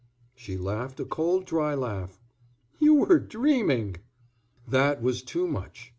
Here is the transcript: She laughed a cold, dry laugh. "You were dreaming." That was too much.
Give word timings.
She 0.33 0.57
laughed 0.57 0.99
a 0.99 1.05
cold, 1.05 1.45
dry 1.45 1.75
laugh. 1.75 2.19
"You 2.79 2.95
were 2.95 3.19
dreaming." 3.19 3.97
That 4.67 4.99
was 5.03 5.21
too 5.21 5.47
much. 5.47 5.89